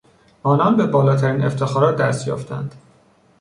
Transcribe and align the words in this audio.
آنان 0.43 0.75
به 0.77 0.87
بالاترین 0.87 1.43
افتخارات 1.43 1.95
دست 1.97 2.27
یافتند. 2.27 2.75